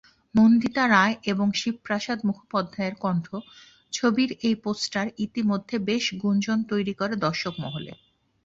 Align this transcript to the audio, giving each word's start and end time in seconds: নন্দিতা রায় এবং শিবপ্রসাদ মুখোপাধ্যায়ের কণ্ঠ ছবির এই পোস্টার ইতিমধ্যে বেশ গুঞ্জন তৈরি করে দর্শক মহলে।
নন্দিতা 0.35 0.83
রায় 0.87 1.15
এবং 1.31 1.47
শিবপ্রসাদ 1.53 2.19
মুখোপাধ্যায়ের 2.27 2.95
কণ্ঠ 2.95 3.27
ছবির 3.93 4.29
এই 4.47 4.55
পোস্টার 4.63 5.05
ইতিমধ্যে 5.25 5.75
বেশ 5.89 6.05
গুঞ্জন 6.21 6.59
তৈরি 6.71 6.93
করে 6.93 7.13
দর্শক 7.25 7.53
মহলে। 7.63 7.91